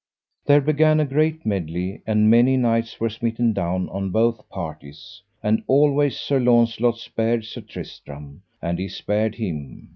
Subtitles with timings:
[0.47, 5.61] There began a great medley, and many knights were smitten down on both parties; and
[5.67, 9.89] always Sir Launcelot spared Sir Tristram, and he spared him.